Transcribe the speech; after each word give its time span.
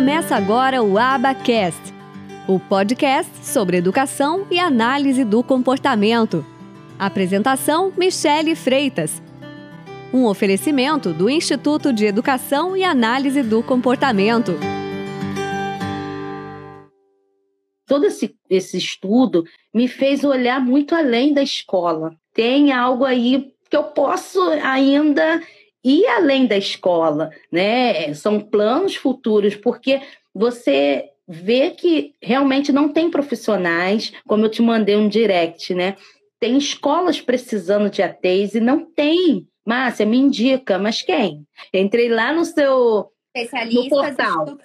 Começa 0.00 0.34
agora 0.34 0.82
o 0.82 0.96
Abacast, 0.96 1.92
o 2.48 2.58
podcast 2.58 3.30
sobre 3.44 3.76
educação 3.76 4.46
e 4.50 4.58
análise 4.58 5.26
do 5.26 5.42
comportamento. 5.42 6.42
Apresentação: 6.98 7.92
Michele 7.98 8.54
Freitas. 8.54 9.22
Um 10.10 10.24
oferecimento 10.24 11.12
do 11.12 11.28
Instituto 11.28 11.92
de 11.92 12.06
Educação 12.06 12.74
e 12.74 12.82
Análise 12.82 13.42
do 13.42 13.62
Comportamento. 13.62 14.52
Todo 17.86 18.06
esse, 18.06 18.34
esse 18.48 18.78
estudo 18.78 19.44
me 19.72 19.86
fez 19.86 20.24
olhar 20.24 20.64
muito 20.64 20.94
além 20.94 21.34
da 21.34 21.42
escola. 21.42 22.16
Tem 22.32 22.72
algo 22.72 23.04
aí 23.04 23.52
que 23.68 23.76
eu 23.76 23.84
posso 23.84 24.40
ainda 24.62 25.42
ir 25.84 26.06
além 26.06 26.46
da 26.46 26.56
escola, 26.56 27.30
né? 27.50 28.12
São 28.14 28.40
planos 28.40 28.96
futuros, 28.96 29.54
porque 29.56 30.00
você 30.34 31.10
vê 31.26 31.70
que 31.70 32.14
realmente 32.20 32.72
não 32.72 32.88
tem 32.88 33.10
profissionais, 33.10 34.12
como 34.26 34.44
eu 34.44 34.50
te 34.50 34.62
mandei 34.62 34.96
um 34.96 35.08
direct, 35.08 35.74
né? 35.74 35.96
Tem 36.38 36.56
escolas 36.56 37.20
precisando 37.20 37.90
de 37.90 38.02
ATs 38.02 38.54
e 38.54 38.60
não 38.60 38.84
tem. 38.84 39.46
Márcia, 39.64 40.06
me 40.06 40.16
indica, 40.16 40.78
mas 40.78 41.02
quem? 41.02 41.46
Entrei 41.72 42.08
lá 42.08 42.32
no 42.32 42.44
seu 42.44 43.10
Especialistas 43.34 43.84
no 43.84 43.88
portal. 43.88 44.58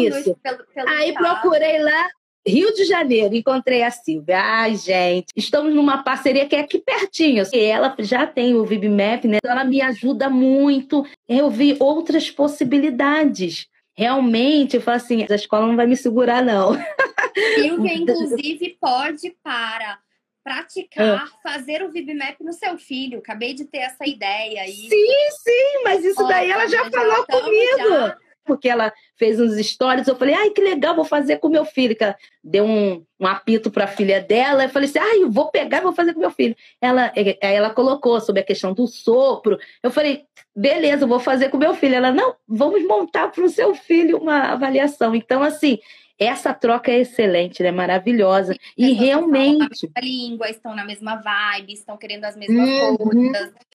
Isso. 0.00 0.36
Pelo, 0.42 0.64
pelo 0.72 0.88
Aí 0.88 1.12
procurei 1.12 1.78
lá 1.82 2.08
Rio 2.46 2.74
de 2.74 2.84
Janeiro, 2.84 3.34
encontrei 3.34 3.82
a 3.82 3.90
Silvia. 3.90 4.40
Ai, 4.40 4.74
gente, 4.74 5.28
estamos 5.36 5.72
numa 5.72 6.02
parceria 6.02 6.46
que 6.46 6.56
é 6.56 6.60
aqui 6.60 6.78
pertinho. 6.78 7.44
E 7.52 7.58
ela 7.58 7.94
já 8.00 8.26
tem 8.26 8.54
o 8.54 8.64
VibMap, 8.64 9.24
né? 9.26 9.38
Ela 9.44 9.64
me 9.64 9.80
ajuda 9.80 10.28
muito. 10.28 11.06
Eu 11.28 11.48
vi 11.48 11.76
outras 11.78 12.30
possibilidades. 12.30 13.68
Realmente, 13.96 14.76
eu 14.76 14.82
falo 14.82 14.96
assim, 14.96 15.24
a 15.28 15.34
escola 15.34 15.66
não 15.66 15.76
vai 15.76 15.86
me 15.86 15.96
segurar, 15.96 16.42
não. 16.42 16.72
Silvia, 17.54 17.94
inclusive, 17.94 18.76
pode 18.80 19.36
para 19.42 19.98
praticar, 20.42 21.24
ah. 21.24 21.38
fazer 21.48 21.84
o 21.84 21.92
VibMap 21.92 22.40
no 22.40 22.52
seu 22.52 22.76
filho. 22.76 23.20
Acabei 23.20 23.54
de 23.54 23.64
ter 23.64 23.78
essa 23.78 24.04
ideia 24.04 24.62
aí. 24.62 24.88
Sim, 24.88 25.30
sim, 25.44 25.84
mas 25.84 26.04
isso 26.04 26.26
daí 26.26 26.50
ela 26.50 26.66
já 26.66 26.90
falou 26.90 27.24
comigo. 27.24 27.88
Já 27.88 28.18
porque 28.44 28.68
ela 28.68 28.92
fez 29.16 29.40
uns 29.40 29.54
stories. 29.66 30.06
Eu 30.06 30.16
falei, 30.16 30.34
ai, 30.34 30.50
que 30.50 30.60
legal, 30.60 30.94
vou 30.94 31.04
fazer 31.04 31.38
com 31.38 31.48
meu 31.48 31.64
filho. 31.64 31.96
Que 31.96 32.04
ela 32.04 32.16
deu 32.42 32.64
um, 32.64 33.04
um 33.18 33.26
apito 33.26 33.70
para 33.70 33.84
a 33.84 33.88
filha 33.88 34.20
dela. 34.20 34.64
Eu 34.64 34.68
falei 34.68 34.88
assim, 34.88 34.98
ai, 34.98 35.22
eu 35.22 35.30
vou 35.30 35.50
pegar 35.50 35.78
e 35.78 35.82
vou 35.82 35.92
fazer 35.92 36.14
com 36.14 36.20
meu 36.20 36.30
filho. 36.30 36.56
Ela, 36.80 37.12
aí 37.16 37.36
ela 37.40 37.70
colocou 37.70 38.20
sobre 38.20 38.42
a 38.42 38.44
questão 38.44 38.72
do 38.72 38.86
sopro. 38.86 39.58
Eu 39.82 39.90
falei, 39.90 40.24
beleza, 40.54 41.06
vou 41.06 41.20
fazer 41.20 41.48
com 41.48 41.56
meu 41.56 41.74
filho. 41.74 41.94
Ela, 41.94 42.10
não, 42.10 42.34
vamos 42.46 42.86
montar 42.86 43.30
para 43.30 43.44
o 43.44 43.48
seu 43.48 43.74
filho 43.74 44.18
uma 44.18 44.52
avaliação. 44.52 45.14
Então, 45.14 45.42
assim, 45.42 45.78
essa 46.18 46.54
troca 46.54 46.90
é 46.90 47.00
excelente, 47.00 47.62
né? 47.62 47.70
Maravilhosa. 47.70 48.56
E 48.76 48.92
realmente. 48.92 49.90
A 49.94 50.00
língua, 50.00 50.48
estão 50.48 50.74
na 50.74 50.84
mesma 50.84 51.16
vibe, 51.16 51.72
estão 51.72 51.96
querendo 51.96 52.24
as 52.24 52.36
mesmas 52.36 52.68
uhum. 52.68 52.96
coisas. 52.96 53.52